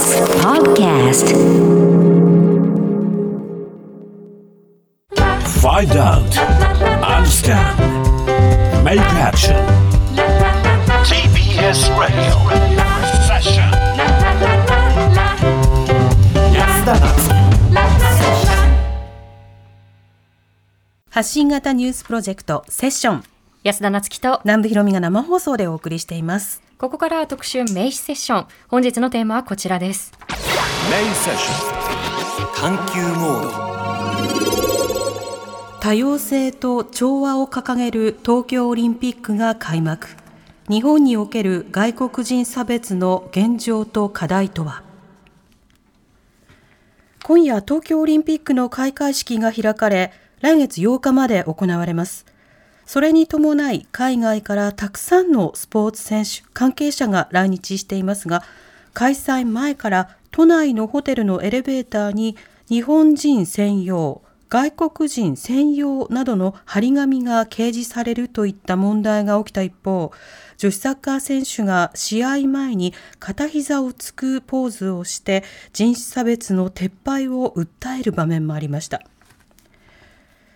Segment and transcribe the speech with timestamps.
[0.00, 1.28] TBS Podcast
[5.60, 6.32] Find out.
[7.04, 7.76] Understand.
[8.82, 9.56] Make action.
[11.04, 12.32] TBS Radio.
[13.28, 13.70] Session.
[16.54, 17.28] 安田なつ
[21.10, 23.24] 発信型ニュースプロジェクトセッション
[23.64, 28.46] 安田なつきと南部ひろみが生放送でお送りしていますここからは特集名詞セッション。
[28.68, 30.14] 本日のテーマはこちらです。
[30.90, 31.52] Main session.
[32.56, 33.42] 探求モー
[35.74, 35.78] ド。
[35.78, 40.08] 多様性と調和を掲げる東京オリンピックが開幕。
[40.70, 44.82] 日本における外国人差別の現状と課題とは？
[47.24, 52.24] 今夜東京オリンピックの開会式が開かれ来月8日まで行われます
[52.90, 58.42] それに伴い海外からたくさんのスポーツ選手関係者が来日していますが
[58.94, 62.36] 開催前から都内のホテルのエレベーターに
[62.68, 70.10] 日本人専用外国人専用などの張り紙が掲示されるといった問題が起きた一方
[70.58, 79.00] 女子サッカー選手が試合前に片膝をつくポーズをして人種差別の撤廃を訴える場面もありました。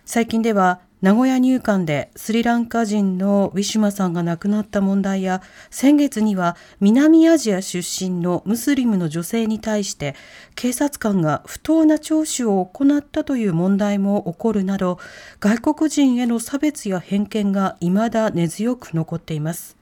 [0.07, 10.15] 最近では名古屋入管でスリランカ人のウィシュマさんが亡くなった問題や先月には南アジア出身のムスリムの女性に対して
[10.55, 14.99] 警察官が不当な聴取を行ったという問題も起こるなど
[15.41, 19.77] 外国人への差別や偏見が未だ根強く残っています。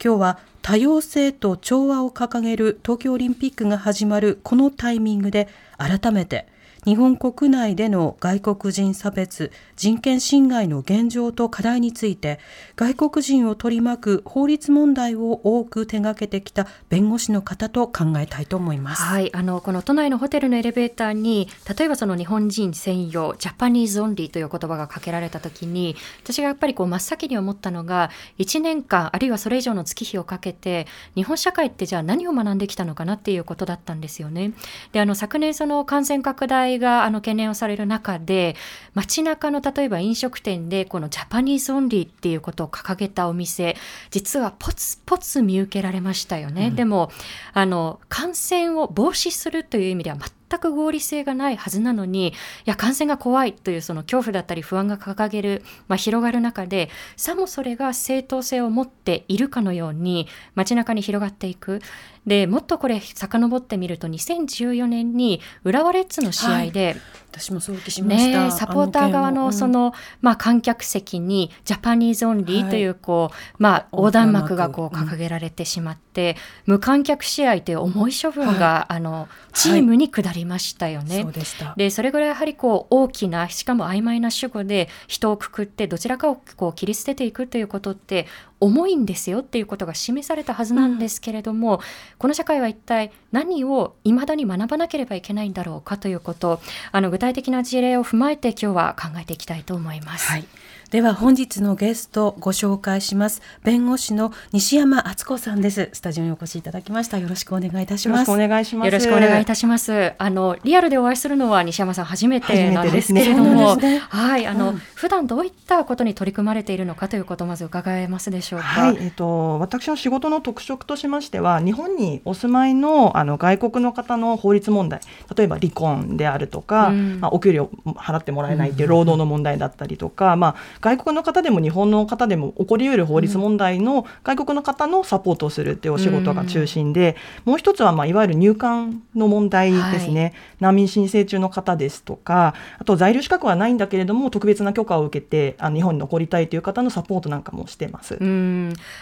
[0.00, 6.46] 今日は多様性と調和を掲げる東京オリンピックが始まるこのタイミングで改めて
[6.86, 12.38] 日本国内での外国人差別、人権侵害の現状と課題について、
[12.76, 19.02] 外国人を取り巻く法律問題を多く手掛けてきた弁護士の方と考えたいと思います。
[19.02, 34.52] はいあのこの都内のホテルのエレベーターに例えばその日本人専用 Japanese only という言葉がかけられた時に私がやっぱりこう真っ先に思ったのが1年間あるいはそれ以上の月日をかけて日本社会ってじゃあ何を学んできたのかなっていうことだったんですよね。
[34.92, 38.56] であの昨年その感染拡大があの懸念をされる中で
[38.94, 43.76] 街中の例えば飲食店でこの Japanese only っていうことを掲げたお店
[44.10, 46.70] 実はポツポツ見受けられましたよね。
[46.70, 47.10] でも
[47.52, 50.16] あの感染を防止するという意味では
[50.48, 52.32] 全く合理性がないはずなのにい
[52.64, 61.80] や感染が怖いというその恐怖だったり不安が掲げる、まあ、広がる中でさもそれが正当性を持っているかのように街中に広がっていく
[62.26, 66.96] でもっとこれ遡ってみると2014年に浦和レッズの試合で、
[67.36, 68.44] 私もそうしました。
[68.44, 69.92] ね、サポーター側のその、
[70.22, 81.26] まあ、観客席に Japanese only というこう、まあ、横断幕がこう掲げられてしまって、無観客試合という重い処分が、あのチームに下りましたよね。
[81.44, 81.64] そ。
[81.76, 88.26] でそれぐらいやはりこう大きなしかも曖昧な主語で人をくくってどちらかをこう切り捨てていくということって
[88.60, 91.80] 重いんですよっていうことが示されたはずなんですけれども、
[92.18, 96.60] この社会は一体何を未だに学ばなければいけないんだろうかということ
[96.92, 100.30] あの具体的な事例を踏まえて今日は考えていきたいと思います。
[100.30, 100.44] はい。
[100.90, 103.42] では本日のゲストご紹介します。
[103.64, 105.90] 弁護士の西山敦子さんです。
[105.92, 107.18] スタジオにお越しいただきました。
[107.18, 108.30] よろしくお願いいたします。
[108.30, 108.86] よろしくお願いします。
[108.86, 110.12] よろしくお願いいたします。
[110.16, 118.66] あのリアルでお会いするのは西山さん初めてなんですけれども、ねはい、あの、うん普段どういったことに取り組まれているのかということをまず伺えますでしょうか？
[118.66, 125.00] はい、えっと、私の仕事の特色としましては、日本にお住まいのあの外国の方の法律問題、
[125.36, 148.16] 例えば離婚であるとか、うんまあ、お給料払ってもらえないっていう労働の問題だったりとか、まあ、外国の方でも日本の方でも起こりうる法律問題の外国の方のサポートをするっていうお仕事が中心で、もう一つは、まあ、いわゆる入管の問題ですね、難民申請中の方ですとか、あと在留資格はないんだけれども、特別な許可を受けて、あの日本に残りたいという方のサポートなんかもしてます。
[148.20, 148.35] うん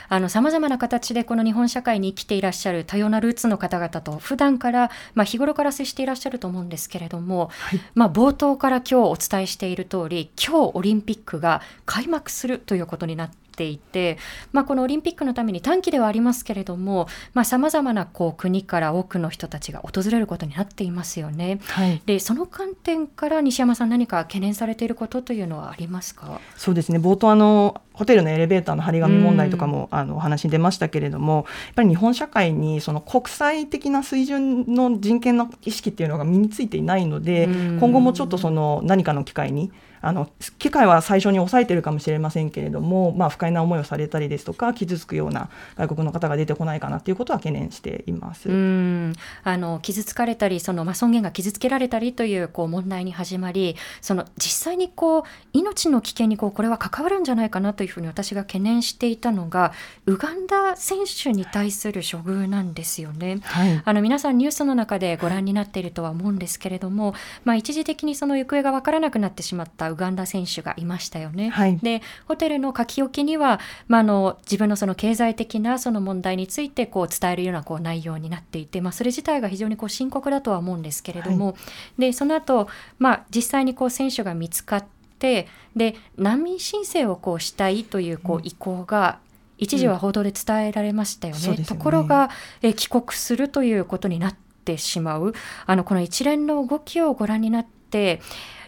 [0.09, 7.51] あの様々な形でこの日本社会に生きていらっしゃる多様なルーツの方々と普段から、まあ、日頃から接していらっしゃると思うんですけれども、
[7.95, 14.18] まあ、冒頭から今日お伝えしている通り今日オリンピックが開幕するということになってていて、
[14.53, 17.09] まあ、このオリンピックのために短期ではありますけれども
[17.45, 21.60] さまざ、まなこう国から多くの人たちが訪れることになっていますよね。
[21.66, 26.41] はい、でその観点から西山さん何か懸念されていることというのはありますか？
[26.56, 26.98] そうですね。
[26.98, 39.71] 冒頭あのホテルのエレベーターの張り紙問題とかも、あのお話に出ましたけれどもやっぱり日本社会にその国際的な水準の人権の意識っていうのが身についていないので今後もちょっとその何かの機会に
[40.04, 40.28] あの
[40.59, 48.51] 機会は最初に抑えてるかもしれませんけれども、まあ、不快な思いをされたりですとか傷つくような外国の方が出てこないかなということは懸念しています。
[48.51, 49.15] うん。
[49.42, 55.22] あの傷つかれたりその、まあ、尊厳が傷つけられたりというこう問題に始まりその実際にこう
[55.54, 59.72] 命の危険にこうこれは関わるんじゃないかなというふうに私が懸念していたのが
[60.04, 63.39] ウガンダ選手に対する処遇なんですよね。
[63.42, 67.15] はい、あの皆さんニュースの中でご覧になっているとは思うんですけれども、
[67.45, 71.49] まあ、一時的にその行方が分からなくなってしまったウガンダ選手がいましたよね。
[71.49, 81.53] はい、でホテルの書き置きには、まあ、あの自分のその経済的なその問題についてこう伝えるようなこう内容になっていて、まあ、それ自体が非常にこう深刻だとは思うんですけれども、は
[81.99, 82.69] い、でその後、
[82.99, 84.85] まあ実際にこう選手が見つかっ
[85.19, 89.19] てで難民申請をこうしたいというこう意向が
[89.59, 91.41] 一時は報道で伝えられましたよね。
[91.43, 91.65] うん、よね。
[91.65, 92.31] ところが
[92.63, 95.33] え帰国するということになってしまう。
[95.67, 98.21] あのこの一連の動きをご覧になって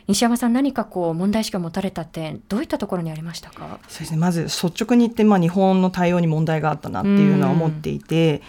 [0.09, 3.81] 西山さん何かこう問題意識を持たれた点どういったところにありましたか？
[3.89, 4.17] そうですね。
[4.19, 8.41] まず率直に言って、まあ、日本の対応に問題があったなっていうのは思っていて、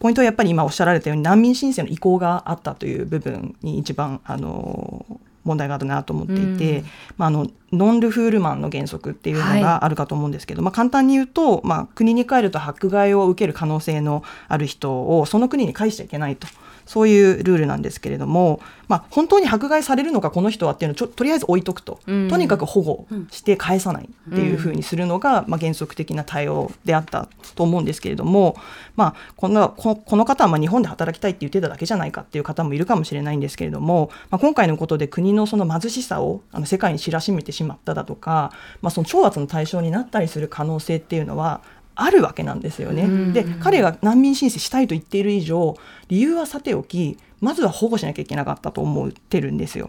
[0.00, 5.06] ポイントはやっぱり今おっしゃられたように難民申請の意向があったという部分に一番あの
[5.44, 6.84] 問題があるなと思っていて、うん、
[7.16, 16.46] まあ、あのノン・ルフールマンの原則っていうのがあるかと思うんですけど、はい、まあ、簡単に言うと、まあ、国に帰ると迫害を受ける可能性のある人をその国に返しちゃいけないと。
[16.88, 28.56] そういうルールなんですけれども、まあ、本当に迫害されるのかこの人はっていうのをちょとりあえず置いとくと、うん、とにかく保護して返さないっていうふうにするのが、まあ、原則的な対応であったと思うんですけれども、
[28.96, 41.60] まあ、このこの方はまあ日本で働きたいって言ってただけじゃないかっていう方もいるかもしれないんですけれども、まあ、今回のことで国のその貧しさをあの世界に知らしめてしまっただとか、まあ、その懲罰の対象になったりする可能性っていうのは
[42.00, 43.32] あるわけなんですよね。
[43.32, 45.76] で彼が難民申請したいと言っている以上
[46.08, 49.88] 理由はさておきまずは保護しなきゃいけなかったと思ってるんですよ。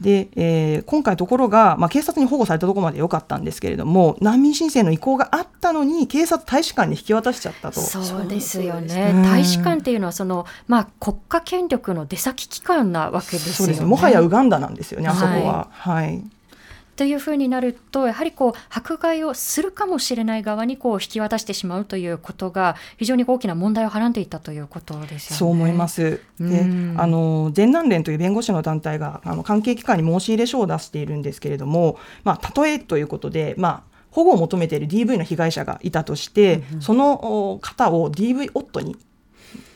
[0.00, 7.80] で、えー、今回ところが、まあ、警察に保護されたところまで良かったんですけれども難民申請の意向があったのに警察大使館に引き渡しちゃったと。
[7.80, 13.80] そうですよね、大使館っていうのはその、まあ、国家権力の出先機関なわけですよね。
[13.84, 15.68] もはやウガンダなんですよねあそこは。
[15.70, 16.22] はい、はい
[16.96, 25.38] というふうになるとやはりこう迫害をするかもしれない側にこう引き渡してしまうということが非常に大きな問題をはらんでいたということですよね。
[25.38, 26.20] そう思います。
[26.38, 38.96] で、あの全南連という弁護士の団体があの関係機関に申し入れ書を出しているんですけれども、まあ例えということで、まあ保護を求めている DV の被害者がいたとして、うん、その方を DV 夫に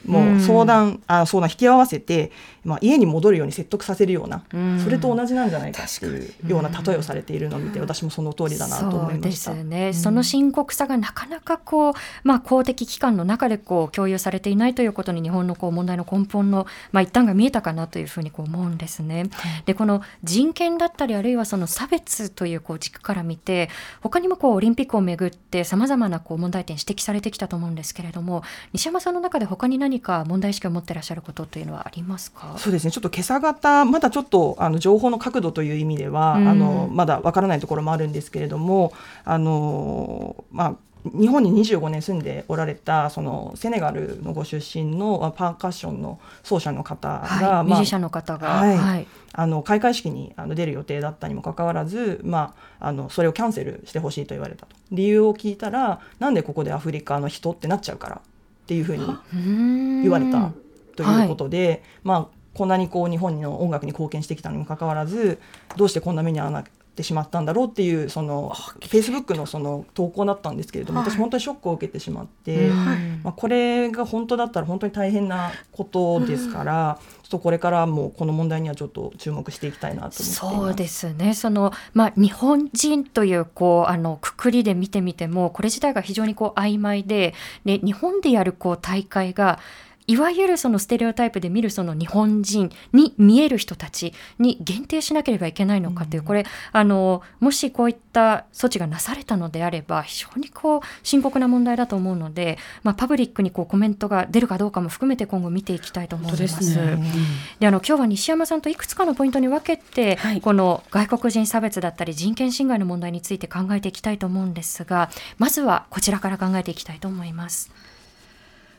[0.08, 2.32] もう相談、うん、あ相談引き合わせて、
[2.64, 9.52] まあ、家に戻るように説得させるような、うん、それと同じなんじゃないかっていうような例えをされているのを見て、私もその通りだなと思いました。
[9.52, 11.94] そうですね、その深刻さがなかなかこう、
[12.24, 19.26] まあ、公的機関の中でこう共有されていないということに日本のこう問題の根本の、まあ、一端が見えたかなというふうにこう思うんですね。
[19.66, 23.68] でこの人権だったりあるいはその差別というこう軸から見て
[24.02, 32.54] 他にもこうオリンピックをめぐってさまざまなこう問題点指摘されてきたと思うんですけれども西山さんの中で他に何か問題意識を持ってらっしゃることというのはありますか？
[32.58, 32.90] そうですね。
[32.90, 38.92] ちょっと今朝方まだちょっとあの情報の角度という意味では、うん、あのまだわからないところもあるんですけれども
[39.24, 40.74] あのまあ
[41.04, 47.42] 日本に25年住んでおられたそのセネガルのご出身のパーカッションの奏者の方が、はい。
[47.42, 48.76] まあ、ミュージシャンの方が、はい。
[48.76, 54.74] はい、あの開会式にあの出る予定だったにもかかわらず、まあ、あのそれをキャンセルしてほしいと言われたと。
[54.90, 58.20] 理由を聞いたらなんでここでアフリカの人ってなっちゃうから
[58.68, 60.52] っていうふうに言われた
[60.94, 65.38] ということで、はい、まあこんなにこう日本の音楽に貢献してきたにもかかわらず
[65.78, 66.64] どうしてこんな目に遭わな
[66.98, 81.34] ってしまったんだろうっていうそのフェイスブックのその投稿だったんですけれども、はい、私本当にショックを受けてしまって、はい、まあ、これが本当だったら本当に大変なことですから、ちょっとこれからもこの問題にはちょっと注目していきたいなとそうですね。
[81.34, 89.60] その、まあ、日本人というこうあのくくりで見てみてもこれ自体が非常にこう曖昧でで日本でやるこう大会が
[90.08, 106.74] いわゆるそのステレオタイプで見るその日本人に見える人たちに限定しなければいけないのかという、これあのもしこういった措置がなされたのであれば非常にこう深刻な問題だと思うので、まあ、パブリックにこうコメントが出るかどうかも含めて今後見ていきたいと思います。
[106.74, 117.70] で、ね、あの今日は西山さんといくつかのポイントに分けて、はい、この外国人差別だったり人権侵害の問題について考えていきたいと思うんですがまずはこちらから考えていきたいと思います。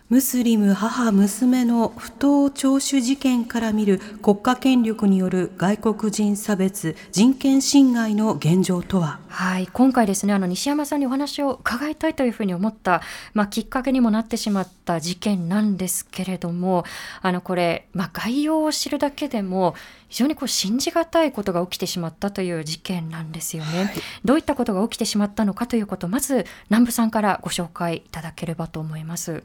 [0.10, 9.20] ムスリム母娘の不当聴取事件から見る国家権力による外国人差別人権侵害の現状とは？
[9.28, 13.04] はい今回ですねあの西山さんにお話を伺いたいというふうに思った、
[13.36, 16.86] まあ、きっかけにもなってしまった事件なんですけれども
[17.22, 19.76] あのこれ、まあ、概要を知るだけでも
[20.08, 23.94] 非常にこう信じがたいことが起きてしまったという事件なんですよね、はい、
[24.26, 29.44] どういったことが起きてしまったのかということまず南部さんからご紹介いただければと思います。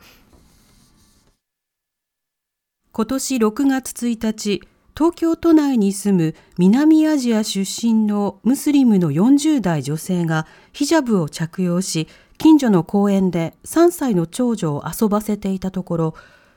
[2.96, 4.62] 今年6月1日、
[4.96, 12.06] 東京都内に住む南アジア出身のムスリムの40代女性がヒジャブを着用し、
[12.38, 16.14] 近所の公園で3歳の長女を遊ばせていたところ、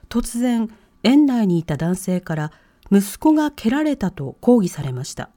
[0.09, 0.69] 突然、
[1.01, 2.51] 園内にいた男性から
[2.91, 5.31] 息子が蹴られたと抗議されました。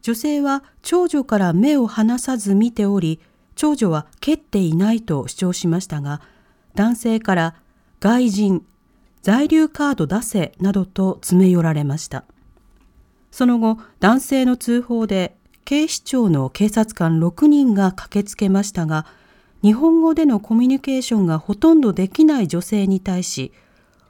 [0.00, 3.20] 女性は長女から目を離さず見ており、
[3.54, 6.22] 長女は蹴っていないと主張しましたが、
[6.74, 7.54] 男性から
[8.00, 8.64] 外人、
[9.24, 12.24] 在留カード出せなどと詰め寄られました。
[13.30, 19.06] その後、男性の通報で警視庁の警察官6人が駆けつけましたが、
[19.62, 23.54] 日本語でのコミュニケーションがほとんどできない女性に対し、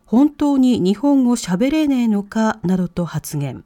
[0.04, 3.64] 本当に日本語喋れねえのかなどと発言。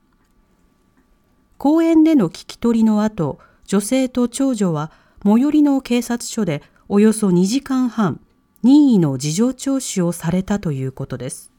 [1.56, 4.92] 公園での聞き取りの後、女性と長女は
[5.24, 8.20] 最寄りの警察署でおよそ2時間半、
[8.62, 11.52] 任意の事情聴取をされたということです。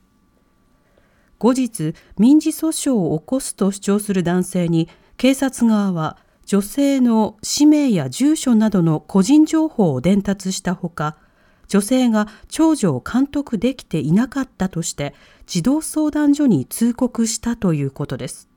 [1.37, 11.15] 後日、民事訴訟を起こすと主張する男性に、警察側は女性の氏名や住所などの個人情報を伝達したほか、
[11.67, 15.13] 女性が長女を監督できていなかったとして、
[15.45, 18.49] 児童相談所に通告したということです。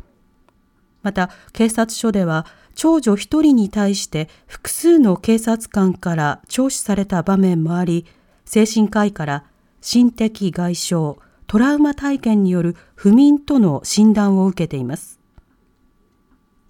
[1.02, 8.06] また、警察署では、長女一人に対して複数の警察官から聴取された場面もあり、
[8.52, 9.44] 精神科医から
[9.80, 11.14] 心的外傷、
[11.46, 15.18] トラウマ体験による不眠との診断を受けています。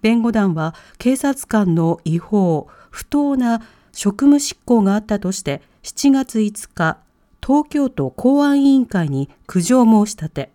[0.01, 3.61] 弁護団は警察官の違法、不当な
[3.91, 6.99] 職務執行があったとして7月5日、
[7.45, 10.53] 東京都公安委員会に苦情申し立て、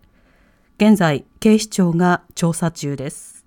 [0.77, 3.38] 現在警視庁が調査中です。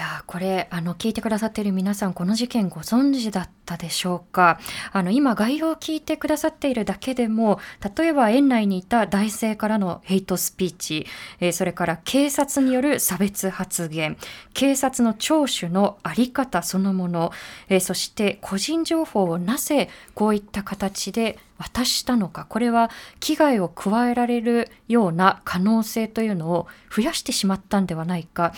[0.00, 4.58] やこれあの聞いてくださっている皆さんこの事件ご存知だったでしょうか？
[4.92, 7.60] あの今概要を聞いてくださっているだけでも
[7.96, 11.06] 例えば園内にいた男性からのヘイトスピーチ、
[11.40, 14.16] えー、それから警察による差別発言
[14.54, 17.30] 警察の聴取の在り方そのもの、
[17.68, 22.90] えー、そして個人情報をなぜこういった形で渡したのかこれは
[23.20, 28.54] 危害を加えられるような可能性というのを増やしてしまったんではないか。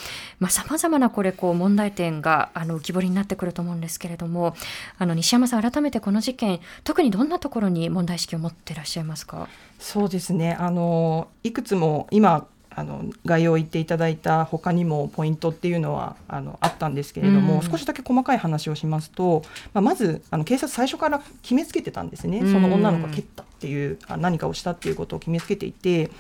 [0.49, 4.55] さまざ、まなこれこう問題点があの浮き彫りになってくると思うんですけれども
[4.99, 9.49] あの西山さん改めてこの事件特にどんなところに問題意識を持っていらっしゃいますか？
[9.79, 10.57] そうですね。
[10.59, 26.11] あのいくつも今あの概要を言っていただいた他にもポイントっていうのはあのあったんですけれども、うん、少しだけ細かい話をしますと、まあ、まずあの警察最初から決めつけてたんですね、その女の子が蹴ったっていう何かをしたっていうことを決めつけていて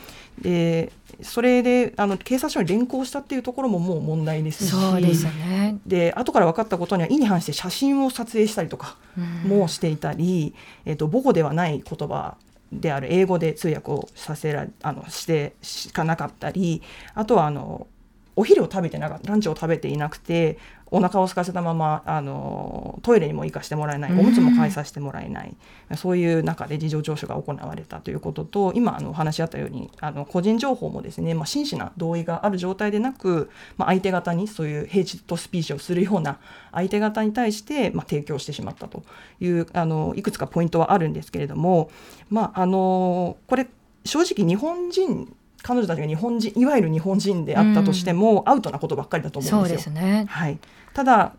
[0.40, 0.92] で
[1.22, 5.78] それであの警察署に連行したっていうところももう問題ですしそうですね。
[5.86, 8.96] で後から分かったことには意に反して写真を撮影したりとか
[9.44, 10.54] もしていたり、
[10.86, 12.36] うん、えーと母語ではない言葉
[12.72, 16.82] である英語で通訳をさせらあのしてしかなかったり
[17.14, 17.86] あとはあの
[18.34, 20.58] お昼を食べてなかったランチを食べていなくて
[20.94, 25.56] お腹を空かせたままあのトイレにも行かしてもらえないおむつも返させてもらえない、
[25.90, 36.38] うん、そういう中で事情聴取が行われたということと今あのお話しあったようにあの個人情報もですね、まあ、真摯な同意がある状態でなく、まあ、相手方にそういうヘイトスピーチをするような
[36.72, 39.02] 相手方に対して、まあ、提供してしまったと
[39.40, 41.90] いうあのいくつかポイントはあるんですけれども、
[42.32, 43.68] まあ、あのこれ
[44.06, 49.92] 正直日本人彼女たちが日本人いわゆる日本人であったとしても、うん、アウトなことばっかりだと思うんですよ。
[49.92, 50.58] ね、はい、
[50.94, 51.34] ただ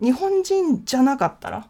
[0.00, 1.66] 日本人じゃなかったら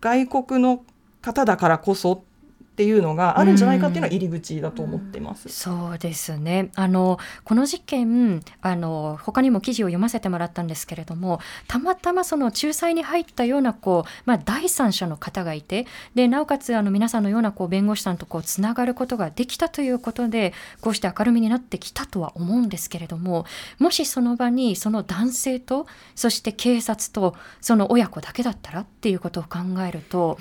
[0.00, 0.82] 外国の
[1.20, 2.24] 方だからこそ
[2.72, 5.46] っていうのがあるんじゃないかっていうのは入り口だと思ってます。
[5.46, 6.70] うん、そうですね。
[6.74, 11.38] あのこの事件あの他にも記事を読ませてもらったんですけれども、
[11.68, 23.44] たまたまその仲裁に入ったようなこうまあ第三者の方がいて、でなおかつあの皆さんのようなこう弁護士さんとこうつながることができたということで、こうして明るみになってきたとは思うんですけれども、
[23.78, 30.38] もしその場にその男性とそして警察とその親子だけだったらっていうことを考えると。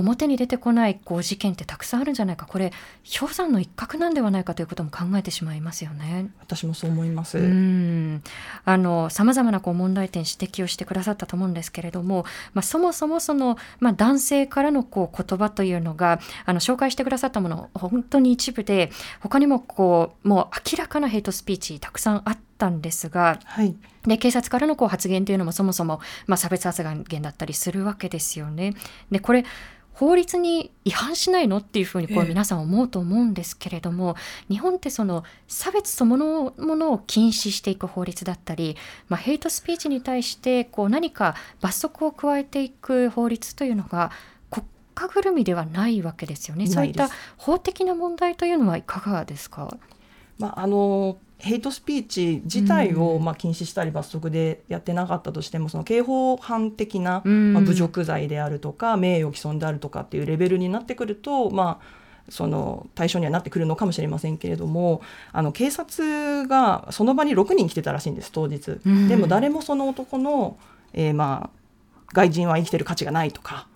[0.00, 2.72] 表に出てこないこう事件ってたくさんあるんじゃないかこれ
[3.18, 6.30] 氷山の一角なんではないかということも考えてしまいますよね。
[6.40, 7.38] 私もそう思います。
[7.38, 8.22] うん
[8.64, 28.74] あの様々なこう問題点指摘をしてくださったと思うんですけれども、まあ、そもそもその、まあ、男性からのこう言葉というのがあの紹介してくださったもの本当に一部で他にもこうもう明らかなヘイトスピーチたくさんあったんですがはい、で警察からのこう発言というのもそもそも、まあ、差別発言だったりするわけですよね。
[29.10, 29.44] でこれ
[29.94, 34.16] 法律に違反しないのっていうふうにこええう皆さん思うと思うんですけれども、
[34.50, 38.76] 日本ってその差別そのものを禁止していく法律だったり、
[39.08, 44.10] まあ、ヘイトスピーチに対してこう何か罰則を加えていく法律というのが
[44.50, 46.66] 国家ぐるみではないわけですよね。
[46.66, 49.76] そういった法的な問題というのはいかがですか？
[50.38, 68.80] まあ、あのヘイトスピーチ自体を、うんまあ、禁止したり罰則でやってなかったとしてもその刑法犯的な、うんまあ、侮辱罪であるとか名誉毀損であるとかっていうレベルになってくると、まあ、その対象にはなってくるのかもしれませんけれどもあの警察がその場に6人来てたらしいんです当日。
[68.84, 70.56] うんでも誰もその男の、
[70.94, 73.68] えーまあ、外人は生きてる価値がないとか。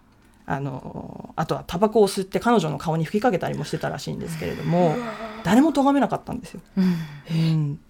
[0.51, 4.97] あのあとはタバコを吸って彼女の顔に吹きかけたりもしてたらしいんですけれども
[5.45, 6.61] 誰も咎めなかったんですよ。
[6.79, 6.95] うん
[7.31, 7.81] うん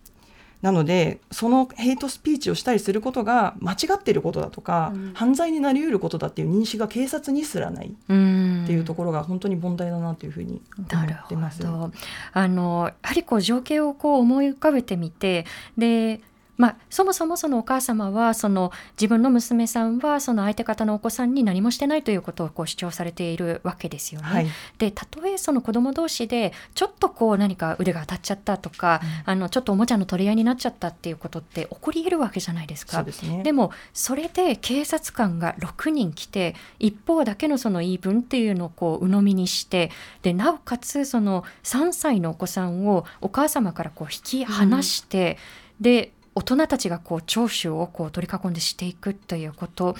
[0.61, 11.63] なのでそのヘイトスピーチをしたりすることが間違っていることだとか、犯罪になりうることだっていう認識が警察にすらないっうんていうところが本当に問題だなというふうに思ってます。
[11.63, 11.93] ど。
[12.33, 15.47] あのやはりこう情景をこう思い浮かべてみて
[15.77, 16.21] で
[16.59, 24.27] まあ、そもそもそのお母様はその自分の娘さんはその相手方のお子さんに何もしてないということをこう主張されているわけですよね。
[24.27, 24.47] はい、
[24.77, 33.05] でたとえその子供同士でちょっとこう何か腕が当たっちゃったとか、あのちょっとおもちゃの取り合いになっちゃったっていうことって起こり得るわけじゃないですか。
[33.05, 33.45] ですね。
[33.45, 45.39] でもそれで警察官が6人来て一方だけのその言い分っていうのをこう鵜呑みにしてでなおかつその3歳のお子さんをお母様からこう引き離して、
[45.81, 49.97] で大人たちがこう聴取をこう取り囲んでしていくということ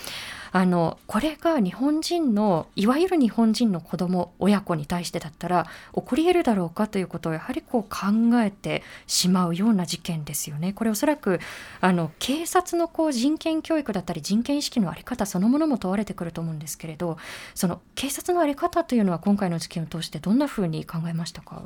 [0.53, 10.71] あのこれが日本人のいわゆる日本人の子供親子に対してだったら起こり得るだろうかということをやはりこう考えてしまうような事件ですよね。
[10.71, 11.41] これおそらく
[11.81, 17.17] あの警察のこう人権教育だったり人権意識の在り方そのものも問われてくると思うんですけれど
[17.53, 21.63] その警察の在り方というのは今回の事件を通してどんなふうに考えましたか？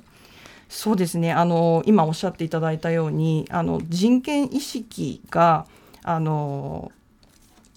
[0.73, 5.67] そうですねあの今おっしゃっていただいたようにあの人権意識が
[6.01, 6.91] あの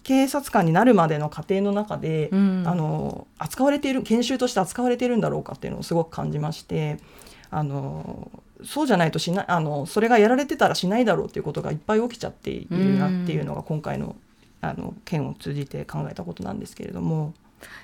[0.01, 6.97] 警察官になるまでの過程の中で、うんあの扱われている研修として扱われているんだろうかっていうのをすごく感じまして
[7.51, 8.31] あの
[8.63, 14.15] そうじゃないとしないあのそれがやられてたらしないだろうっていうことがいっぱい起きちゃっているなっていうのが今回の
[14.59, 17.35] あの件を通じて考えたことなんですけれども。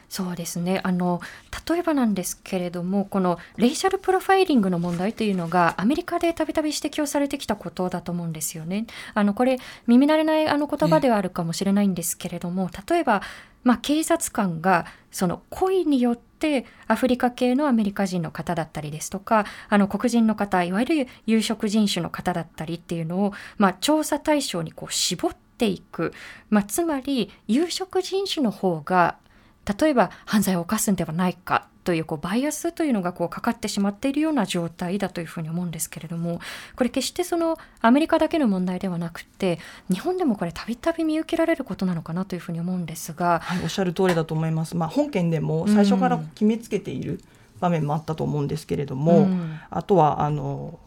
[0.10, 1.22] そうですねあの
[1.68, 8.86] 例えばなんですけれどもこのレイシャルプロファイリングの問題というのがアメリカでたびたび指摘をされてきたことだと思うんですよね。
[9.16, 9.58] あのこれ
[9.88, 13.24] 耳慣れないあの言葉ではあるかもしれないんですけれども例えば、
[13.64, 26.14] まあ、警察官がその故意によってアフリカ系のアメリカ人の方だったりですとかあの黒人の方いわゆる有色人種の方だったりっていうのを、まあ、調査対象にこう絞っていく、
[26.50, 29.18] まあ、つまり有色人種の方が
[29.80, 36.40] 例えば犯罪を犯すんではないかというこうバイアスというのがこうかかってしまっているような状態だというふうに思うんですけれども
[36.76, 39.60] これ決してそのアメリカだけの問題ではなくて
[39.92, 44.76] 日本でもこれたびたび見受けられることなのかなというふうに思うんですがはい、おっしゃる通りだと思います。
[44.78, 47.22] まあ、本件でも最初から決めつけている
[47.60, 50.80] 場面もあったと思うんですけれども、うんあとはあの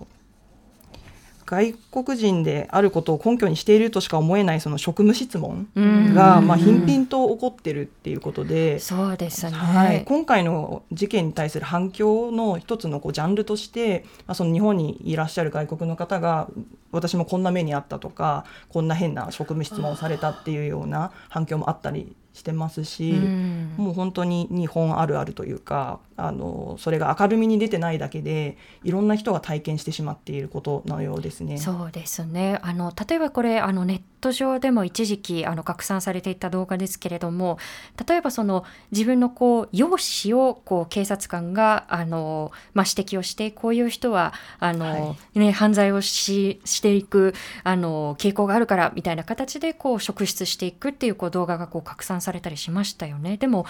[1.47, 6.15] 外国人であることを根拠にしているとしか思えないその職務質問うん。
[6.15, 16.49] が、まあ、頻々と起こってるっていうことで、そうですね、はい、今回の事件に対する反響の一つのこうジャンルとして、まあ、その日本にいらっしゃる外国の方が
[16.91, 23.75] 私もこんな目にあったとかこんな変な職務質問をされたっていうような反響もあったりしてますし、うん。
[23.77, 31.59] もう本当に日本あるあるというかあのそれが明るみに出てないだけでいろんな人が体験してしまっていることのようですね。
[31.59, 37.59] そうですねあの例えばこれあのネット上でも一時期あの拡散されていた動画ですけれども
[38.07, 53.37] 例えばその自分のこう容姿をこう警察官があの、まあ、指摘をしてこういう人はあの、はね、犯罪をししていくあの傾向があるからみたいな形でこう職質していくっていうこう動画がこう拡散されたりしましたよね。
[53.37, 53.67] でも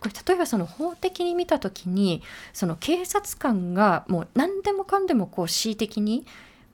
[0.00, 6.26] これ例えばその法的に見た時にその警察官がもう何でもかんでもこう恣意的に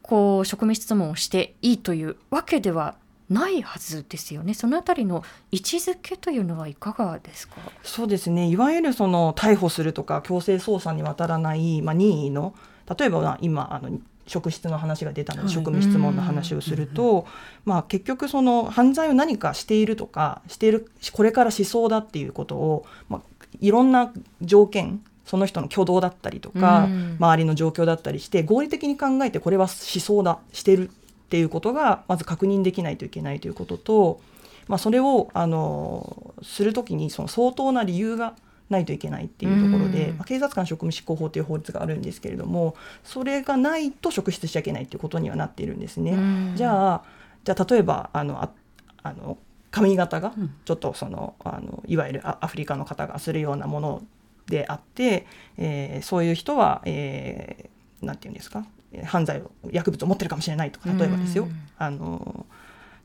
[0.02, 2.94] こう職務質問をしていいというわけでは
[3.28, 4.54] ないはずですよね。
[4.54, 7.56] そのあたりの位置づけというのはいかがですか？
[7.82, 8.48] そうですね。
[8.48, 12.54] いわゆるその逮捕するとか強制捜査に渡らないまあ任意の
[12.96, 17.26] 例えば今あの職質の話が出たので、職務質問の話をすると、
[17.64, 24.12] まあ、結局その犯罪を何かしているとかしているこれからしそうだっていうことを、まあ、いろんな
[24.42, 30.92] 条件その人の挙動だったりとか、周りの状況だったりして合理的に考えてこれはしそうだしてるっ
[31.28, 34.20] ていうことがまず確認できないといけないということと、
[34.68, 38.34] まあ、それをあのする時にその相当な理由が
[38.68, 42.74] ないといけないっていうところで、まあ、警察官職務執行法という法律があるんですけれども
[43.04, 46.16] それがないと職質しちゃいけないっていうことにはなっているんですね。
[46.56, 47.02] じゃあ
[47.44, 48.50] じゃあ例えばあのあ
[49.02, 49.38] あの
[49.70, 50.32] 髪型が
[50.64, 54.02] ちょっとそのあのいわゆるアフリカの方がするようなもの
[54.46, 55.26] であって、
[55.58, 58.66] えー、そういう人は、えー、なんていうんですか
[59.04, 62.46] 犯罪を薬物を持ってるかもしれないとか例えばですよ、あの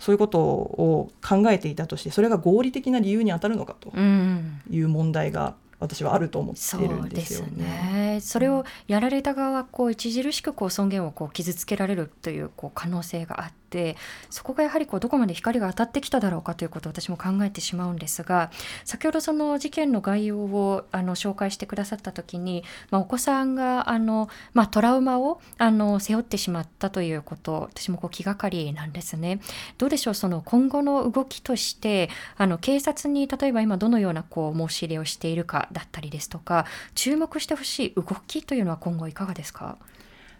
[0.02, 8.18] そういうことを考えていたとしてそれが合理的な理由に当たるのかという問題が私はあると思ってるんですよね。
[8.20, 13.96] それをやられた側はこう著しくこう尊厳をこう傷つけられるというこう可能性があって
[14.30, 18.52] そこがやはりこうどこまで光が当たってきただろうかということを私も考えてしまうんですが
[18.84, 29.40] 先ほどその事件の概要をあの紹介してくださった時に、まあ、お子さんがあの、まあ、トラウマをあの背負ってしまったということ私もこう気がかりなんですね。
[29.78, 39.78] どうでしょうその今後の動きとしてあの警察に例えば今どのようなこう申し入れをしているかだったりですとか注目してほしい動きというのは今後いかがですか？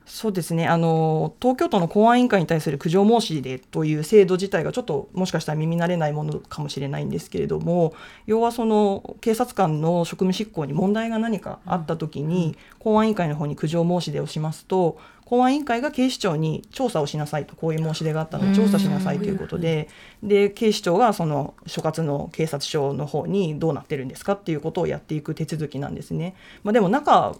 [0.06, 0.68] そうですね。
[0.68, 7.94] あの東京都の公安委員会に対する苦情申し入れという制度自体がちょっともしかしたら耳慣れないものかもしれないんですけれども
[8.26, 19.88] 要はその警察官の職務執行に問題が何かあったときに、公安委員会の方に苦情申し出をしますと公安委員会が警視庁に調査をしなさいとこういう申し出があったので調査しなさいということで
[20.22, 26.36] で警視庁がその所轄の警察署の方にどうなってるんですかっていうことをやっていく手続きなんですね。
[26.64, 27.34] まあ、でも中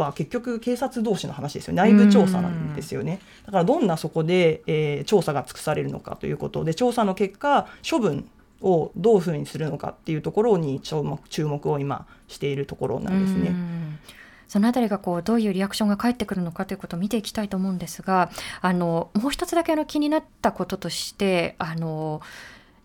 [0.00, 3.20] は結局警察同士の話ですよ内部調査なんですよね。
[3.46, 8.28] だからどんなそこで、えー、調査が尽くされるのかということで調査の結果処分
[8.62, 13.54] をどういうふうにするのかっていうところに注目注目を今しているところなんですね。
[14.48, 22.20] そのあたりがこうどういうリアクションが返ってくるのかということを見ていきたいと思うんですがあのもう一つだけあの気になったこととしてあの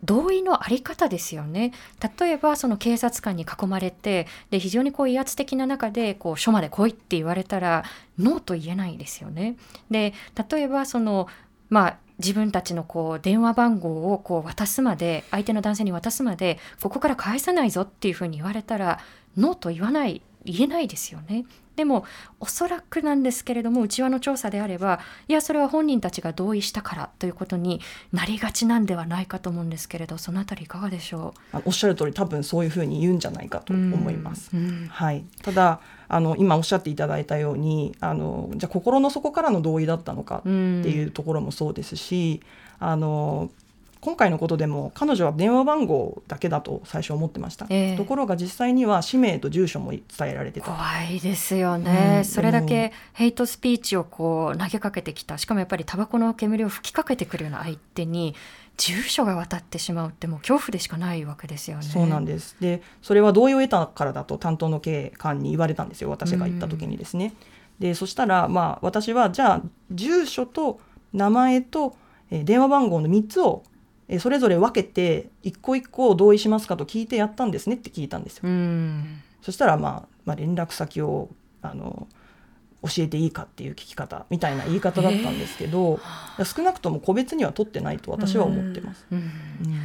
[0.06, 1.74] 同意のあり方ですよね
[2.20, 7.84] 例えばその警察官に囲まれてで非常にこう威圧的な中でこう署まで来いって言われたら
[8.20, 9.58] ノーと言えないですよね。
[9.92, 10.14] で
[10.50, 11.28] 例えばその
[11.70, 19.00] まあ自分たちのこう電話番号をこう渡すまで相手の男性に渡すまでここから返さないぞっていうふうに言われたら
[19.36, 21.46] ノーと言わない言えないですよね。
[21.76, 22.06] でも
[22.40, 27.82] おそらくなんですけれども内輪の調査であればいやそれは本人たちが同意したからということに
[28.14, 31.62] なりがちなんではないかと思うんですけれどそのあたりいかがでしょう？
[31.66, 34.52] おっしゃる通り多分そういうふうに言うんじゃないかと思います。
[34.90, 42.42] はい、ただあの今おっしゃっていただいたようにあのじゃあ心の底からの同意だったのかっていうところもそうですし、
[42.80, 43.50] あの
[44.06, 50.68] 今回のことでも彼女は電話番号だけだと最初思ってました、えー、ところが実際には氏名と住所も伝えられてた。
[50.68, 55.40] 怖いですよね、うん、それだけヘイトスピーチをこう投げかけてきた。
[55.40, 58.36] しかもやっぱりタバコの煙を吹きかけてくるような相手に
[58.78, 61.84] 住所が渡ってしまうってもう恐怖でしかないわけですよね。
[61.84, 62.58] そうなんです。
[62.60, 67.34] でそれは同意を得たからだと担当の警官に言われたんですよ私が行った時にですね。
[67.80, 70.80] うん、でそしたらまあ私はじゃあ住所と
[71.12, 71.96] 名前と
[72.30, 73.64] 電話番号の3つを
[74.08, 78.44] えそれぞれ分けて一個一個同意しますかと聞いてやったんですねって聞いたんですよ。
[79.42, 81.30] そしたら、まあ、まあ連絡先を
[81.62, 82.08] あの
[82.86, 86.00] 教えていいかっていう聞き方みたいな言い方だったんですけど、
[86.38, 89.06] えー、少なくとも個別には取ってないと私は思ってます。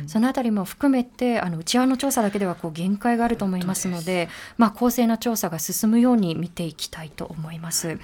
[0.07, 4.29] そのあたりも含めてあの内輪の調査だけではこう限界があると思いますので、
[4.59, 7.99] まあ、公正な調査が進むように見ていきたいと思います。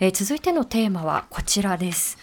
[0.00, 2.18] えー、続いてのテーマはこちらです。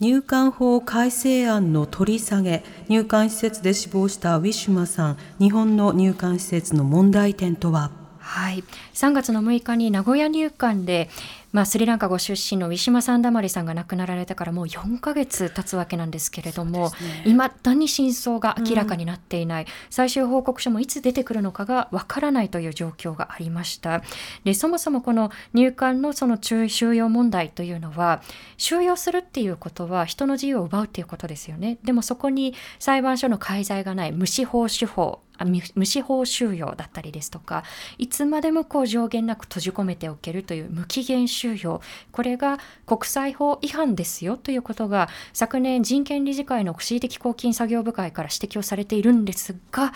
[0.00, 7.90] 入管法改正案の取り下げ入管施設で死亡したウィシュマさん日本の入管施設の問題点とは？
[8.18, 11.10] はい、3月の6日に名古屋入管で、
[11.52, 16.92] まあ、スリランカご出身のウィシュマ・サンダマリさんが亡くなられてからもう4ヶ月経つわけなんですけれども
[17.24, 24.02] いま、ね、だに真相が明らかになっていない、うん、最終報告書もいつ出てくるのかがわからないという状況がありました。
[24.44, 28.22] でそもそもこの入管のその収容問題というのは
[28.56, 31.78] 収容するっていうことは人の自由を奪うっていうことですよね。
[31.84, 37.64] でもそこに裁判所の介在がない無司法司法無司法収容だったりですとか
[37.98, 41.80] いつまでもこう上限なく閉じ込めておけるという無期限収容
[42.12, 49.92] これが国際法違反ですよということが昨年人権理事会の恣意的公金作業部会から指摘をされているんですが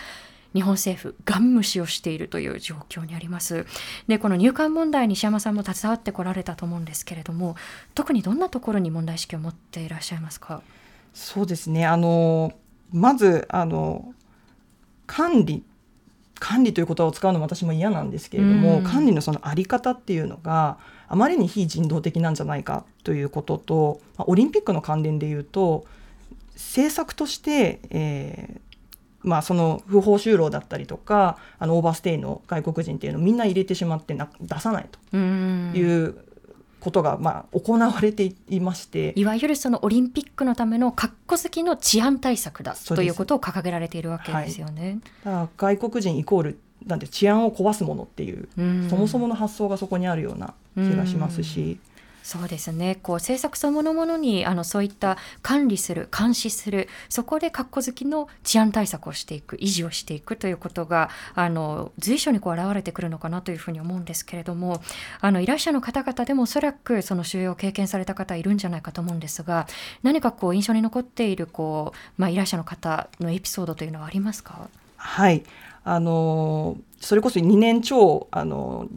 [0.55, 3.67] 日本政府、ガン無視をしているという状況にあります。
[4.07, 7.57] で、この入管問題、西山さんも携わってこられたと思うんですけれども、
[7.97, 10.63] 特にどんなところに問題意識を持っていらっしゃいますか？
[11.13, 11.85] そうですね。
[11.85, 12.53] あの
[12.93, 14.15] まずあの
[15.07, 15.65] 管理
[16.41, 25.87] 管理という言葉を使うのも私も嫌なんですけれども、管理のその在り方っていうのがあまりに非人道的なんじゃないかということと、オリンピックの関連でいうと
[26.55, 36.17] 政策として、えー、まあ、その不法就労だったりとかあのオーバーステイの外国人っていうのをみんな入れてしまってな出さないという
[36.85, 44.99] ことがまあ行われていましていわゆるそのオリンピックのための格好好きの治安対策だということを掲げられているわけですよね。
[45.25, 48.49] はい、外国人イコールなんて治安を壊すものっていう
[48.91, 51.79] そもそもの発想がそこにあるような気がしますし。
[52.25, 52.97] そうですね。
[53.03, 64.81] こう政策そのものにあのそういった管理する監視するそこで括弧好きの治安対策をしていく維持をしていくということがあの随所にこう現れてくるのかなというふうに思うんですけれども
[65.21, 69.67] あの依頼者の方々でもおそらくその収容を経験された方いるんじゃないかと思うんですが
[70.03, 74.71] 何かこう印象に残っているこう、まあ、依頼者の方のエピソードというのはありますか？
[74.97, 75.43] はい。
[75.87, 78.89] あのそれこそ2年超あの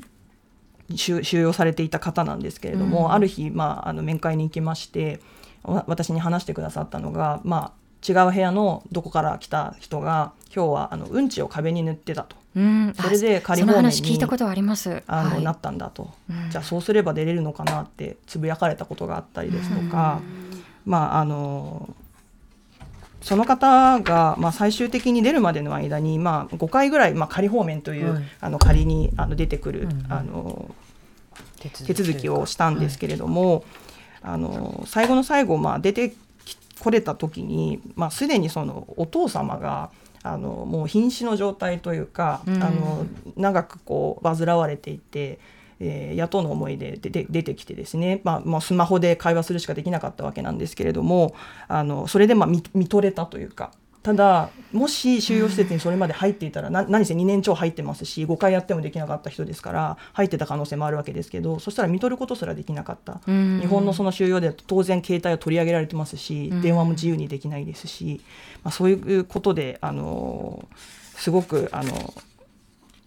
[0.95, 5.19] 収容されていた方なんですけれども、うん、ある日、まあ、あの面会に行きまして
[5.63, 12.35] 私に話してくださったのが、まあ、違う部屋のどこから来た人が今日はあのうんちを壁に塗ってたと。
[12.55, 15.03] うん、それで仮放免に聞いたことあります。
[15.05, 20.21] あの、はい、なったんだと、うん、じゃあそうすれば出れるのかなってつぶやかれたことがあったりですとか、
[20.85, 21.93] まああの
[23.27, 30.73] その方が、まあ、最終的に出るまでの間に、まあ、5回ぐらい、まあ、仮放免という、はい、あの仮にあの出てくる、うん、あの
[31.59, 33.63] 手続きをしたんですけれども、はい、
[34.21, 36.13] あの最後の最後、まあ、出て
[36.79, 39.91] これた時に、まあ、すでにそのお父様が
[40.23, 45.39] あのもう瀕死の状態というか、うん、あの長くこう患われていて。
[45.79, 51.35] えー、野党の思いでで出てきてですね、まあ、まあ、スマホで会話するしかできなかったわけなんですけれども
[51.67, 53.71] あのそれでまあ見見とれたというか。
[54.07, 68.21] ただもし収容施設にそれまで入っていたら、な何せ2年超入ってますし5回やってもできなかった人ですから入ってた可能性もあるわけですけどそしたら見とることすらできなかった、日本のその収容で当然携帯を取り上げられてますし、電話も自由にできないですし、
[68.63, 70.65] まあ、そういうことであの
[71.17, 72.13] すごくあの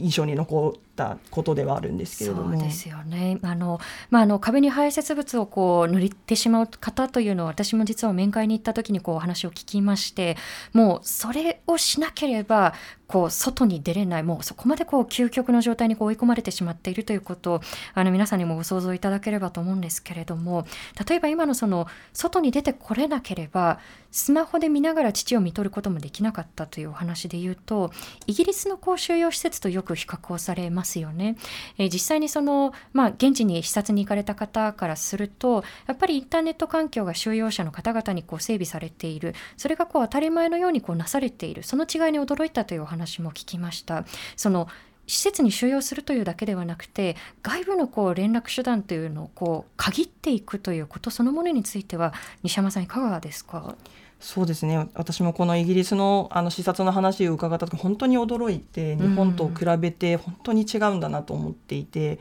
[0.00, 2.52] 印象に残ったことではあるんですけれども。
[2.52, 3.38] そうですよね。
[3.42, 10.36] あのまああの壁に排泄物をこう塗ってしまう方というのは私も実は面会に行った時にこうお話を聞きまして、
[10.72, 12.74] もうそれをしなければ
[13.10, 17.60] こう外に出れないもうそこまでこう究極の状態にこう追い込まれてしまっているということを
[17.92, 20.64] あの皆さんにもご想像いただければと思うんですけれども
[21.08, 27.90] 例えば今のその外に出てこれなければスマホで見ながら父を見とることもできなかったというお話で言うと
[28.26, 31.36] イギリスの公衆用施設とよく比較をされますよね。
[31.78, 44.04] えー、実際にその、まあ、現地に視察に行かれた方からするとやっぱりインターネット環境が収容者の方々にこう整備されているそれがこう当たり前のようにこうなされているその違いに驚いたというお話も聞きました。
[44.36, 44.68] その
[45.10, 53.74] 施設に収容するというだけではなくて外部のこう連絡手段というのをこう限っていくということそのものについては西山さんいかがですか？
[54.20, 54.88] そうですね。
[54.94, 62.18] 私もこのイギリスのあの視察の話を伺った時本当に驚いて日本と比べて本当に違うんだなと思っていて、うん、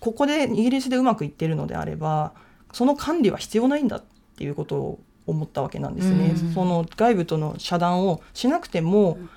[0.00, 2.32] ここでイギリスでうまくいってるのであれば
[2.72, 4.04] その管理は必要ないんだっ
[4.36, 6.34] ていうことを思ったわけなんですね。
[6.38, 9.30] うん、その外部との遮断をしなくても、うん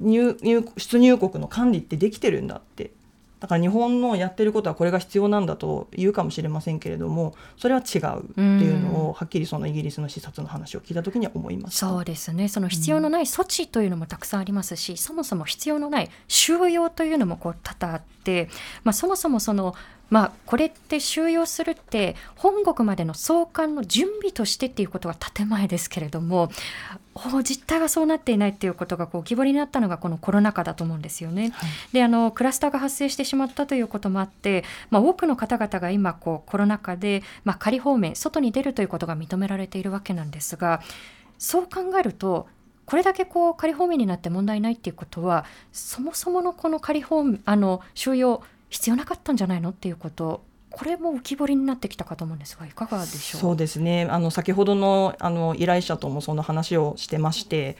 [0.00, 2.92] 入入出入国の管理ってできてるんだって。
[3.40, 11.78] だから日本のやってることはこれが必要なんだと言うかもしれませんけれどもそれは違うっていうのをはっきりそのイギリスの視察の話を聞いた時には思います。
[11.78, 12.48] そうですね。
[12.48, 18.50] その必要のない措置というのもたくさんありますし、うん、そもそも必要のない収容というのもこう多々あって、
[18.84, 19.74] まあ、そもそもその
[20.10, 26.50] まあ、これって収容するって本国までの送還の準備としてっていうことは建前ですけれども
[27.42, 31.50] 実態はそうなっていないっていうことがこう浮き彫りになったのがこのコロナ禍だと思うんですよね。
[31.50, 40.80] はい、であのクラスターが発生してしまったということもあって、まあ、多くの方々が今こうコロナ禍で、まあ、仮放免外に出るということが認められているわけなんですが
[41.38, 42.46] そう考えると
[42.86, 53.40] これだけこう仮放免になって問題ないっていうことはそもそものこの仮放あの収容必要なかったんじゃないのっていうことこれも浮き彫りになってきたかと思うんですがいかがでしょう？
[53.40, 57.76] そうですねあの先ほどのあの依頼者ともその話をしてまして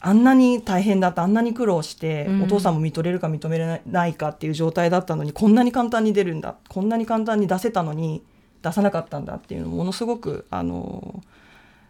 [0.00, 8.22] あんなに大変だったあんなに苦労して、うんお父さんも認めるか認めれないかっていう状態だったのにこんなに簡単に出るんだこんなに簡単に出せたのに
[8.62, 11.22] 出さなかったんだっていうのをものすごくあの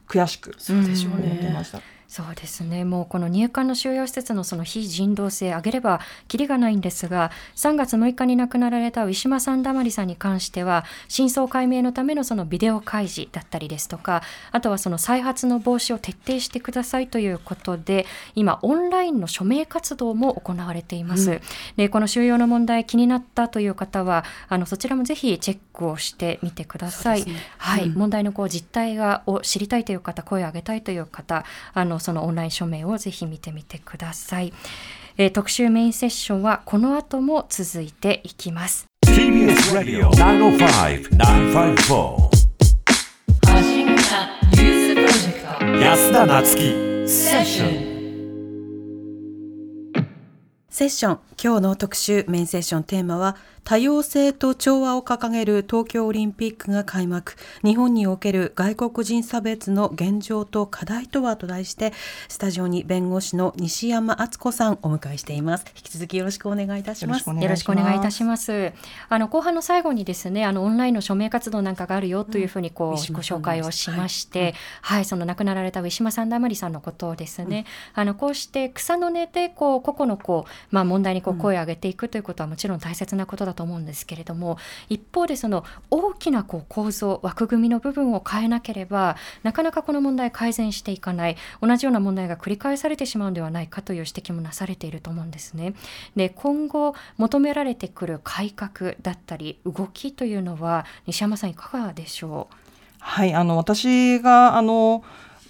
[0.08, 1.64] 悔しくそうでしょう思ってねま。
[1.64, 1.80] した。
[2.12, 2.84] そうですね。
[2.84, 5.98] もうこの入管の収容施設のその非人道性上げれば
[6.28, 21.40] きりがないんですが3月6日に亡くなられたウィシュマ・サンダマリさんに関しては真相解明のためのそのビデオ開示だったりですとかあとはその再発の防止を徹底してくださいということで今オンラインの署名活動も行われています、
[21.78, 27.36] でこの収容の問題気になったという方はあのそちらもぜひチェックをしてみてください、ね。
[27.56, 27.94] はい、うん。
[27.94, 34.52] 問題のこう実態がを知りたいという方声を上げたいという方あのそのオンライン署名をぜひ見てみてください、
[35.16, 38.86] えー特集メインセッションはこの後も続いていきます。
[39.06, 42.30] TBS Radio 905-954
[43.46, 45.46] 発信型ニュースプロジェクト
[45.84, 46.62] 安田なつき
[47.08, 47.92] セッション。
[50.70, 51.20] セッション。
[51.42, 57.36] 今日の特集メインセッションテーマは多様性と調和を掲げる東京オリンピックが開幕。
[57.64, 61.92] 日本における外国人差別の現状と課題とはと題して
[62.28, 65.64] スタジオに弁護士の西山敦子さんお迎えしています。
[65.76, 67.28] 引き続きよろしくお願いいたします。
[67.28, 68.72] よろしくお願いいいたします。
[69.08, 95.74] あの後半の最後にですね、あのオンラインの署名活動なんかがあるよというふうにこう、ウィシュごマさんです紹介をしまして、はい、その亡くなられたウィシュマサンダマリさんのことをですね、あのこうして草の根でこう個々のこうまあ問題にこう声を上げていくということはもちろん大切なことだだと思うんですけれども、一方でその大きなこう構造枠組みの部分を変えなければなかなかこの問題改善していかない同じような問題が繰り返されてしまうのではないかという指摘もなされていると思うんですね。
[96.16, 102.54] で今後求められてくる改革だったり動きというのは西山さんいかがでしょう？
[102.98, 105.04] はい、あの私があの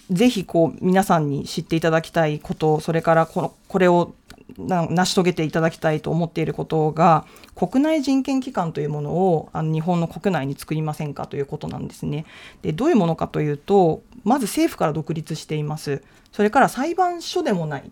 [0.09, 4.13] ぜひこう皆さんに知っていただきたいこと、それからこのこれを
[4.57, 12.25] 成し遂げていただきたいと思っていることが国内人権機関というものをあの日本の国内に作りませんかということなんですね。
[12.61, 16.01] でどういうものかというとまず政府から独立しています。
[16.31, 17.91] それから裁判所でもない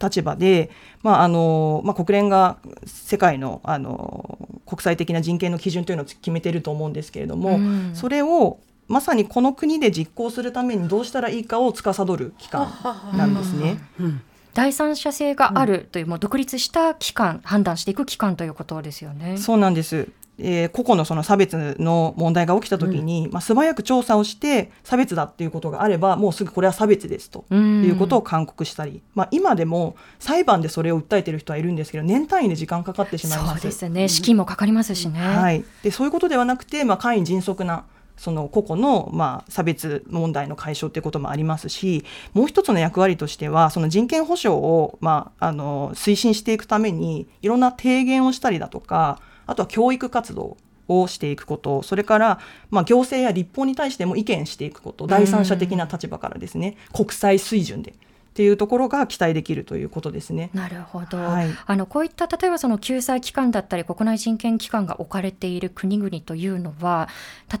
[0.00, 0.70] 立場で、
[1.02, 12.72] まああのまあ、国連が世界のあの国際的な人権の基準というのを決めていると思うんですけれども、うんそれをまさにこの国で実行するためにどうしたらいいかを司る機関
[13.14, 13.78] なんですね。
[14.00, 14.22] うん
[14.54, 19.36] 第三者性があるという、もう独立した機関判断していく機関ということですよね。
[19.38, 20.08] そうなんです。
[20.42, 33.60] えー個々のその差別の問題が起きたときに、まあ、素早く調査をして差別だっていうことがあればもうすぐこれは差別ですとうんいうことを勧告したり、まあ、今でも裁判でそれを訴えている人はいるんですけど年単位で時間かかってしまいます。
[33.60, 35.20] そうですね資金もかかりますしね。
[35.20, 37.84] はい、でそういうことではなくて、まあ、簡易迅速な
[38.20, 42.04] その個々の、まあ、差別問題の解消ということもありますし
[42.34, 57.94] もう一つの役割としてはその人権保障を、まあ、あの推進していくためにいろんな提言をしたりだとかあとは教育活動をしていくことそれから、まあ、行政や立法に対しても意見していくこと第三者的な立場からですね国際水準で。
[58.30, 60.50] っていうところが期待できるということですね。
[60.54, 61.50] なるほど、はい。
[61.66, 67.08] あのこういった例えばその救済機関だったり国内人権機関が置かれている国々というのは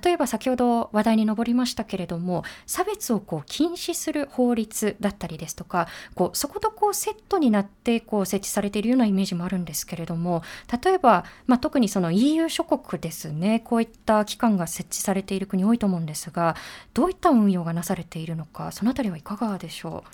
[0.02, 10.42] 例えば先ほど話題に上りましたけれども差別をこう禁止する法律だったりですとかこうそことこうセットになってこう設置されているようなイメージもあるんですけれども
[10.84, 16.54] 例えば、まあ、特にその EU 諸国ですねこういった機関が設置されている国多いと思うんですが
[16.94, 20.04] どういった運用がなされているのかそのあたりはいかがでしょ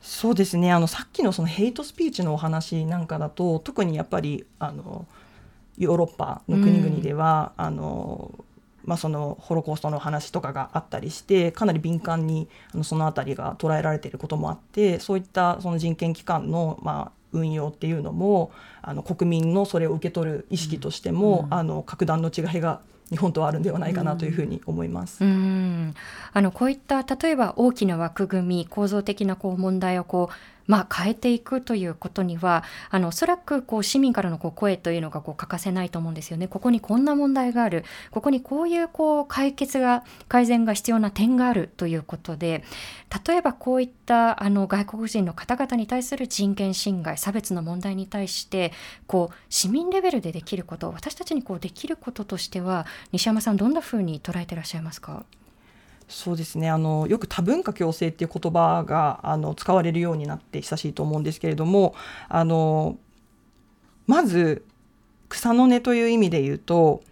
[0.00, 0.72] そうですね。
[0.72, 5.06] あのさっきのそのヘイトスピーチのお話なんかだと特にやっぱりあの
[5.78, 8.32] ヨーロッパの国々では、あの
[8.84, 18.50] まあ、そのホロコーストの話とかがあったりしてかなり敏感にあのそのあたりが捉えられていることもあってそういったその人権機関の、まあ、運用っていうのも
[18.82, 25.24] あの国民のそれを受け取る意識としても、あの格段の違いが日本とはあるんではないかなというふうに思います。
[25.24, 25.94] ううん
[26.32, 30.34] あのこういった例えば大きな枠組み構造的なこう問題をこう
[30.66, 36.48] まあ、変えていくということにはあのおそらくこう市民からのこう声というのがこう欠かせないと思うんですよね。
[36.48, 42.64] ここにこんな問題があるここにこういうこう解決が改善が必要な点があるということで
[43.26, 48.72] 例えばこういったあの外国人の方々に対する人権侵害差別の問題に対して
[49.06, 55.24] こう市民レベルでできること私たちにこうできることとしては西山さんどんなふうに捉えていらっしゃいますか？
[56.10, 56.68] そうですね。
[56.68, 61.94] あのよく多文化共生っていう言葉があの使われるようになって久しいと思うんですけれども
[62.28, 62.98] あの
[64.06, 64.64] まず
[65.28, 67.02] 草の根という意味で言うと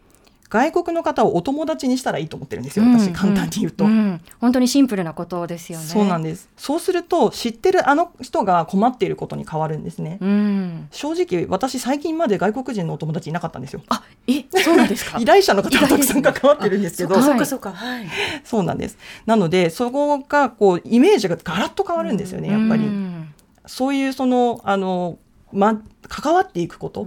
[0.50, 5.84] 外国の方をお友達にしたらいいと思ってるんですよ私、簡単に言うと、うん、本当にシンプルなことですよね。
[5.84, 6.48] そうなんです。
[6.56, 13.82] そうすると知ってるあの人が困っていることに変わるんですね、うん、正直私最近まで外国人のお友達いなかったんですよ。
[13.90, 15.18] あえそうなんですか？
[15.20, 17.20] 依頼者の方がたくさん関わってるんですけど。
[17.20, 17.72] そうかそうか。
[17.72, 18.06] はい
[18.44, 18.96] そうなんです。
[19.26, 22.88] なのでそこがこうイメージがガラッと変わるんですよね、やっぱり、
[23.66, 25.18] そういうそのあの
[25.53, 27.07] ま関わっていくこと、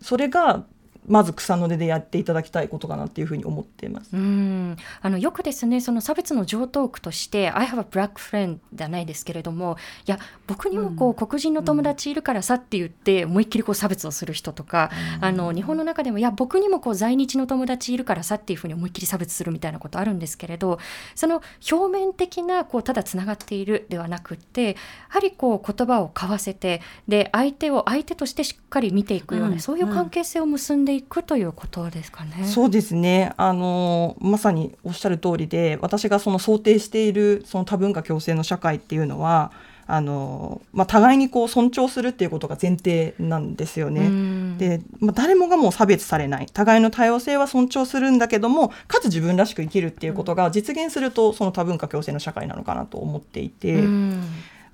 [0.00, 0.64] それが
[1.10, 4.16] まず草の根でやっていただきたいことかなっていうふうに思っています。
[4.16, 4.76] うん。
[5.02, 20.78] あのよくですねその差別の常套句として「I have a black friend」じゃないですけれどもいや僕にもこう、うん、黒人の友達いるからさって言って思いっきりこう差別をする人とか、うん、あの日本の中でもいや僕にもこう在日の友達いるからさっていうふうに思いっきり差別するみたいなことあるんですけれど
[21.14, 24.74] その表面的なこうただつながっているではなくってや
[25.08, 32.44] はりこう言葉を交わせてで相手を相手としてしっかり見ていくような、うん、そういう関係性を結んでいくということですかね。
[32.44, 39.52] そうですねあのまさにおっしゃる通りで私がその想定しているその多文化共生の社会っていうのは
[39.92, 44.56] あのまあ、互いにこう尊重するっていうことが前提なんですよね。
[44.56, 53.82] で、まあ、誰もがもう差別されない互いの多様性は尊重するんだけどもかつ自分らしく生きるっていうことが実現するとその多文化共生の社会なのかなと思っていて。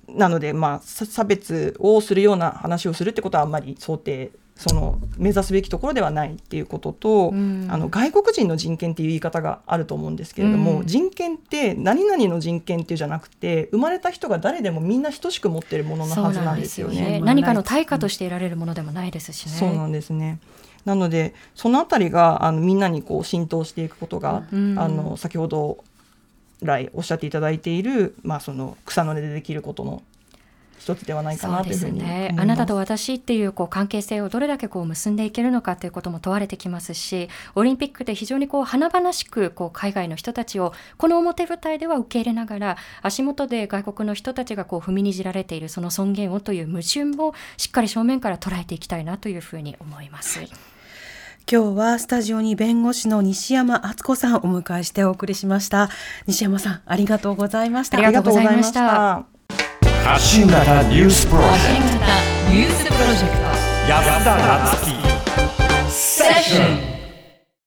[0.07, 17.03] なので、まあ、差別をするような話をするってことはあんまり想定その目指すべきところではないっていうことと、うん、あの外国人の人権っていう言い方があると思うんですけれども、うん、人権って何々の人権っていうじゃなくて生まれた人が誰でもみんな等しく持ってるもののはずなんですよね。
[17.03, 19.51] よね何かの対価として得られるものでもないですしね。
[19.51, 20.39] そうなんですね。
[20.85, 25.83] なのでそのあたりがあのみんなにこう浸透していくことが、うん、あの先ほど
[26.63, 30.01] 来おっしゃっていただいている、まあ、その草の根でできることの
[30.87, 50.39] 一つではないかなというふうにね、あなたと私っていうこう関係性をどれだけこう結んでいけるのかということも問われてきますしオリンピックで非常にこう華々しくこう海外の人たちをこの表舞台では受け入れながら足元で外国の人たちがこう踏みにじられているその尊厳をという矛盾もしっかり正面から捉えていきたいなというふうに思います。
[51.49, 55.89] 今日はスタジオに弁護士の西山敦子さんをお迎えしてお送りしました。
[56.27, 57.97] 西山さんありがとうございました。
[57.97, 59.36] ありがとうございました
[60.07, 62.05] 発信型ニュースプロジェクト。
[62.49, 63.43] ニュースプロジェクト。
[63.89, 66.96] 安田なつきセッション